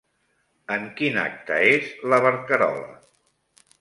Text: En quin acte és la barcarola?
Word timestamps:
En 0.75 0.87
quin 1.01 1.19
acte 1.25 1.59
és 1.75 1.93
la 2.15 2.21
barcarola? 2.27 2.91